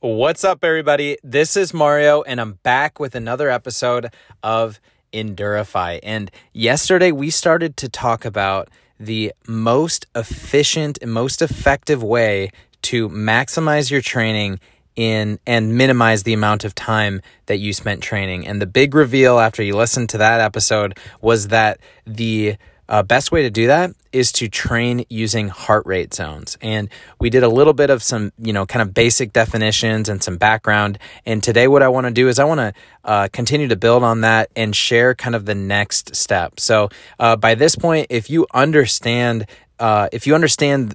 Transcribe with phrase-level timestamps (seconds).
[0.00, 1.18] What's up, everybody?
[1.24, 4.78] This is Mario, and I'm back with another episode of
[5.12, 5.98] Endurify.
[6.04, 8.68] And yesterday we started to talk about
[9.00, 14.60] the most efficient and most effective way to maximize your training
[14.94, 18.46] in and minimize the amount of time that you spent training.
[18.46, 22.56] And the big reveal after you listened to that episode was that the
[22.88, 26.56] uh, best way to do that is to train using heart rate zones.
[26.62, 26.88] And
[27.20, 30.38] we did a little bit of some, you know, kind of basic definitions and some
[30.38, 30.98] background.
[31.26, 32.72] And today, what I want to do is I want to
[33.04, 36.60] uh, continue to build on that and share kind of the next step.
[36.60, 36.88] So,
[37.18, 39.46] uh, by this point, if you understand,
[39.78, 40.94] uh, if you understand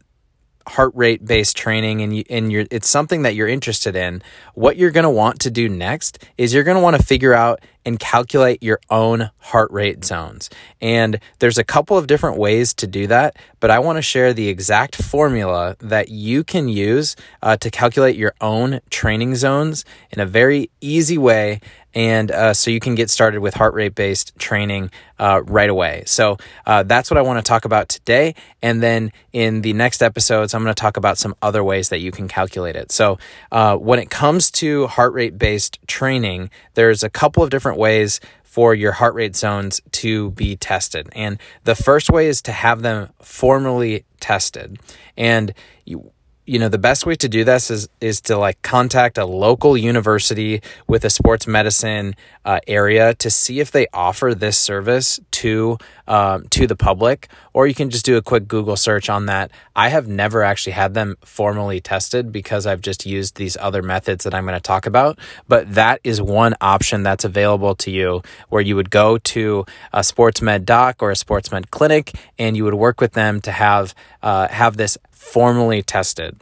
[0.65, 4.21] heart rate based training and you, and you're it's something that you're interested in,
[4.53, 7.33] what you're going to want to do next is you're going to want to figure
[7.33, 10.49] out and calculate your own heart rate zones.
[10.81, 14.33] And there's a couple of different ways to do that, but I want to share
[14.33, 20.19] the exact formula that you can use uh, to calculate your own training zones in
[20.19, 21.59] a very easy way
[21.93, 24.89] and uh, so you can get started with heart rate based training
[25.19, 26.03] uh, right away.
[26.05, 28.35] So uh, that's what I want to talk about today.
[28.61, 31.99] And then in the next episodes, I'm going to talk about some other ways that
[31.99, 32.91] you can calculate it.
[32.91, 33.19] So
[33.51, 38.19] uh, when it comes to heart rate based training, there's a couple of different ways
[38.43, 41.09] for your heart rate zones to be tested.
[41.13, 44.77] And the first way is to have them formally tested.
[45.17, 45.53] And
[45.85, 46.11] you,
[46.45, 49.77] you know the best way to do this is is to like contact a local
[49.77, 55.77] university with a sports medicine uh, area to see if they offer this service to
[56.07, 59.51] um, to the public or you can just do a quick google search on that
[59.75, 64.23] i have never actually had them formally tested because i've just used these other methods
[64.23, 68.21] that i'm going to talk about but that is one option that's available to you
[68.49, 72.57] where you would go to a sports med doc or a sports med clinic and
[72.57, 76.35] you would work with them to have uh, have this formally tested.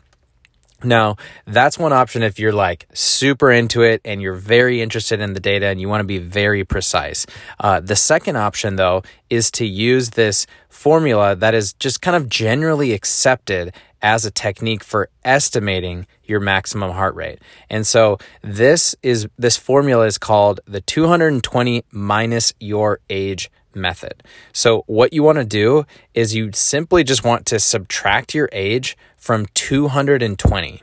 [0.84, 5.34] Now, that's one option if you're like super into it and you're very interested in
[5.34, 7.26] the data and you want to be very precise.
[7.60, 12.30] Uh, the second option, though, is to use this formula that is just kind of
[12.30, 17.40] generally accepted as a technique for estimating your maximum heart rate.
[17.70, 24.24] And so this is this formula is called the 220 minus your age method.
[24.54, 28.98] So, what you want to do is you simply just want to subtract your age
[29.18, 30.82] from 220.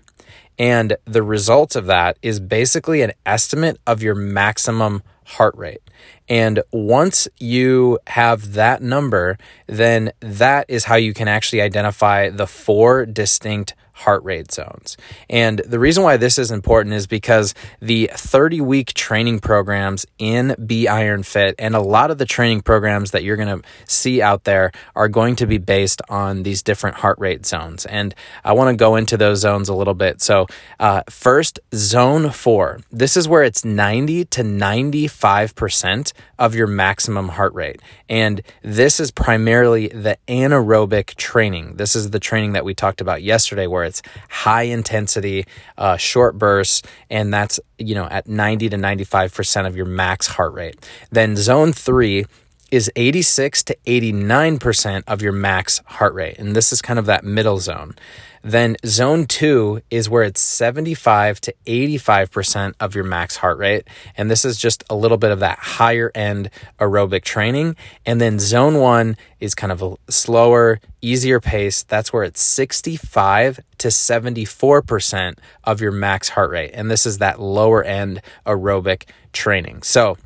[0.59, 5.82] And the result of that is basically an estimate of your maximum heart rate.
[6.28, 12.47] And once you have that number, then that is how you can actually identify the
[12.47, 14.97] four distinct heart rate zones.
[15.28, 20.54] And the reason why this is important is because the 30 week training programs in
[20.64, 24.22] Be Iron Fit and a lot of the training programs that you're going to see
[24.22, 27.87] out there are going to be based on these different heart rate zones.
[27.87, 28.14] And
[28.44, 30.22] I want to go into those zones a little bit.
[30.22, 30.47] So,
[30.78, 32.81] uh, first, zone four.
[32.92, 37.82] This is where it's 90 to 95% of your maximum heart rate.
[38.08, 41.76] And this is primarily the anaerobic training.
[41.76, 45.44] This is the training that we talked about yesterday where it's high intensity,
[45.76, 50.26] uh, short bursts, and that's you know at 90 to 95 percent of your max
[50.26, 50.76] heart rate.
[51.10, 52.26] Then zone three
[52.70, 56.38] is 86 to 89% of your max heart rate.
[56.38, 57.94] And this is kind of that middle zone.
[58.42, 63.88] Then zone two is where it's 75 to 85% of your max heart rate.
[64.16, 67.76] And this is just a little bit of that higher end aerobic training.
[68.06, 71.82] And then zone one is kind of a slower, easier pace.
[71.82, 76.70] That's where it's 65 to 74% of your max heart rate.
[76.74, 79.82] And this is that lower end aerobic training.
[79.82, 80.16] So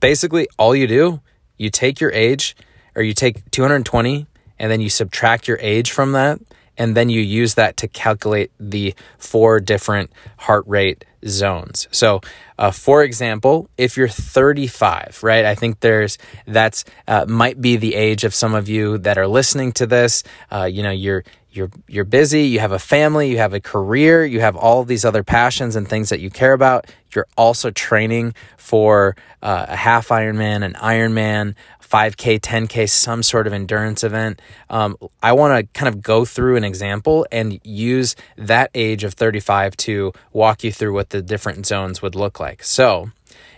[0.00, 1.20] basically, all you do,
[1.60, 2.56] you take your age
[2.96, 4.26] or you take 220
[4.58, 6.40] and then you subtract your age from that
[6.78, 11.86] and then you use that to calculate the four different heart rate zones.
[11.90, 12.22] So,
[12.58, 15.44] uh, for example, if you're 35, right?
[15.44, 16.16] I think there's
[16.46, 20.22] that's uh, might be the age of some of you that are listening to this.
[20.50, 24.24] Uh, you know, you're you're you're busy, you have a family, you have a career,
[24.24, 26.86] you have all these other passions and things that you care about.
[27.14, 33.52] You're also training for uh, a half Ironman, an Ironman, 5K, 10K, some sort of
[33.52, 34.40] endurance event.
[34.68, 39.14] Um, I want to kind of go through an example and use that age of
[39.14, 42.62] 35 to walk you through what the different zones would look like.
[42.62, 43.10] So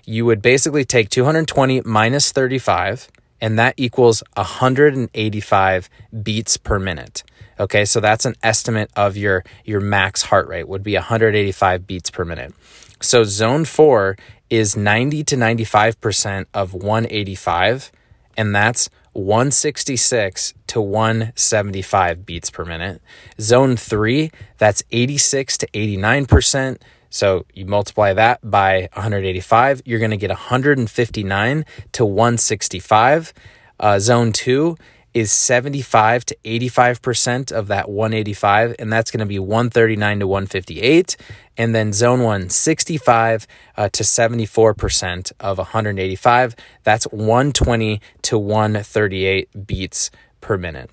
[0.07, 3.09] you would basically take 220 minus 35,
[3.41, 5.91] and that equals 185
[6.23, 7.23] beats per minute.
[7.63, 12.11] Okay, so that's an estimate of your your max heart rate would be 185 beats
[12.11, 12.53] per minute.
[13.01, 14.17] So zone 4
[14.51, 17.93] is 90 to 95% of 185
[18.37, 23.01] and that's 166 to 175 beats per minute.
[23.41, 26.79] Zone three, that's 86 to 89%.
[27.11, 33.33] So you multiply that by 185, you're going to get 159 to 165.
[33.79, 34.77] Uh, zone two
[35.15, 41.17] is 75 to 85% of that 185, and that's going to be 139 to 158.
[41.57, 50.11] And then zone one, 65 uh, to 74% of 185, that's 120 to 138 beats
[50.41, 50.91] per minute.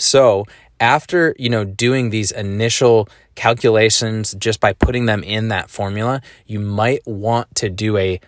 [0.00, 0.46] So
[0.80, 6.58] after you know doing these initial calculations just by putting them in that formula you
[6.58, 8.18] might want to do a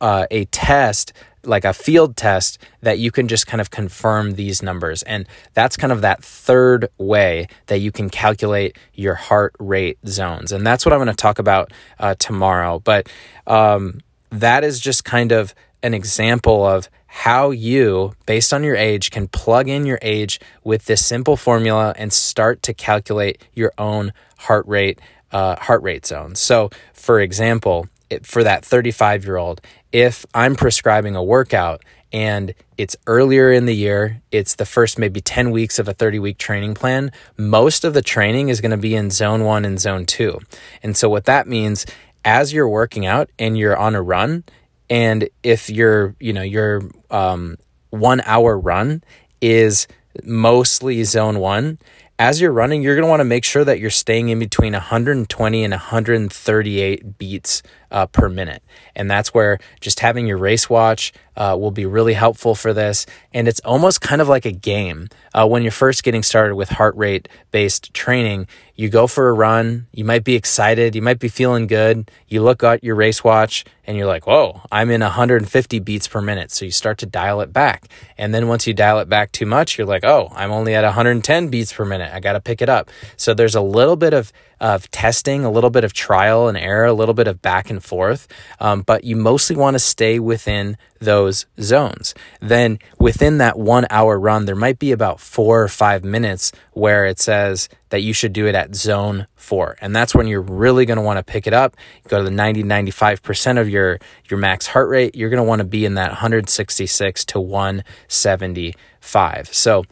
[0.00, 1.12] uh, a test
[1.46, 5.02] like a field test that you can just kind of confirm these numbers.
[5.04, 10.52] And that's kind of that third way that you can calculate your heart rate zones.
[10.52, 12.80] And that's what I'm going to talk about uh, tomorrow.
[12.80, 13.08] But
[13.46, 14.00] um,
[14.30, 16.88] that is just kind of an example of
[17.20, 21.94] how you, based on your age, can plug in your age with this simple formula
[21.96, 25.00] and start to calculate your own heart rate,
[25.32, 26.38] uh, heart rate zones.
[26.38, 27.88] So, for example,
[28.22, 31.82] for that 35 year old, if I'm prescribing a workout
[32.12, 36.18] and it's earlier in the year, it's the first maybe 10 weeks of a 30
[36.18, 39.80] week training plan, most of the training is going to be in zone one and
[39.80, 40.38] zone two.
[40.82, 41.86] And so, what that means,
[42.26, 44.44] as you're working out and you're on a run,
[44.88, 47.56] and if your, you know, your um,
[47.90, 49.02] one hour run
[49.40, 49.86] is
[50.24, 51.78] mostly zone one,
[52.18, 54.72] as you're running, you're going to want to make sure that you're staying in between
[54.72, 58.62] 120 and 138 beats uh, per minute.
[58.94, 63.06] And that's where just having your race watch uh, will be really helpful for this.
[63.32, 65.08] And it's almost kind of like a game.
[65.34, 69.32] Uh, when you're first getting started with heart rate based training, you go for a
[69.32, 72.10] run, you might be excited, you might be feeling good.
[72.28, 76.20] You look at your race watch and you're like, whoa, I'm in 150 beats per
[76.20, 76.50] minute.
[76.50, 77.88] So you start to dial it back.
[78.18, 80.84] And then once you dial it back too much, you're like, oh, I'm only at
[80.84, 82.12] 110 beats per minute.
[82.12, 82.90] I got to pick it up.
[83.16, 86.86] So there's a little bit of of testing, a little bit of trial and error,
[86.86, 88.28] a little bit of back and forth,
[88.60, 92.14] um, but you mostly want to stay within those zones.
[92.40, 97.06] Then within that one hour run, there might be about four or five minutes where
[97.06, 99.76] it says that you should do it at zone four.
[99.80, 101.76] And that's when you're really going to want to pick it up.
[102.08, 105.14] go to the 90, 95% of your, your max heart rate.
[105.14, 109.54] You're going to want to be in that 166 to 175.
[109.54, 109.84] So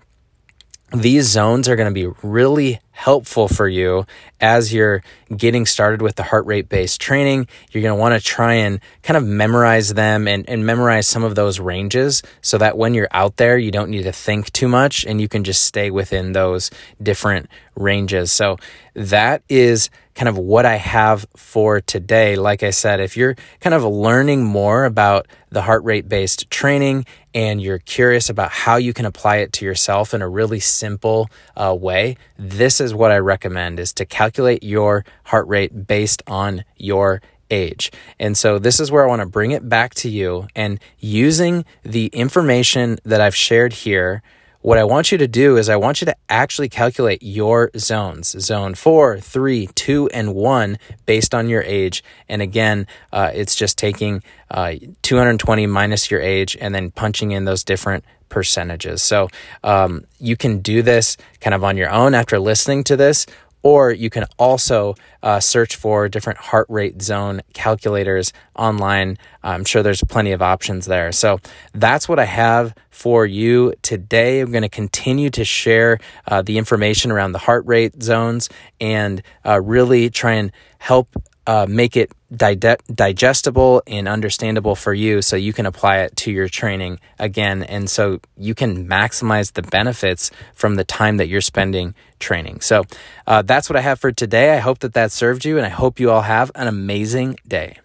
[0.92, 4.06] these zones are going to be really helpful for you
[4.40, 5.02] as you're
[5.36, 7.48] getting started with the heart rate based training.
[7.72, 11.24] You're going to want to try and kind of memorize them and, and memorize some
[11.24, 14.68] of those ranges so that when you're out there, you don't need to think too
[14.68, 16.70] much and you can just stay within those
[17.02, 18.32] different ranges.
[18.32, 18.58] So
[18.94, 22.36] that is kind of what I have for today.
[22.36, 27.06] Like I said, if you're kind of learning more about the heart rate based training
[27.34, 31.28] and you're curious about how you can apply it to yourself in a really simple
[31.56, 36.64] uh, way, this is what I recommend is to calculate your heart rate based on
[36.76, 37.92] your age.
[38.18, 41.64] And so this is where I want to bring it back to you and using
[41.82, 44.22] the information that I've shared here
[44.64, 48.28] what I want you to do is I want you to actually calculate your zones,
[48.42, 52.02] zone four, three, two, and one, based on your age.
[52.30, 57.44] And again, uh, it's just taking uh, 220 minus your age and then punching in
[57.44, 59.02] those different percentages.
[59.02, 59.28] So
[59.62, 63.26] um, you can do this kind of on your own after listening to this,
[63.64, 69.16] or you can also uh, search for different heart rate zone calculators online.
[69.42, 71.10] I'm sure there's plenty of options there.
[71.12, 71.40] So
[71.72, 74.40] that's what I have for you today.
[74.40, 75.98] I'm going to continue to share
[76.28, 78.50] uh, the information around the heart rate zones
[78.80, 85.22] and uh, really try and help uh, make it dig- digestible and understandable for you
[85.22, 87.62] so you can apply it to your training again.
[87.62, 92.60] And so you can maximize the benefits from the time that you're spending training.
[92.60, 92.84] So
[93.26, 94.54] uh, that's what I have for today.
[94.54, 97.78] I hope that that served you, and I hope you all have an amazing day.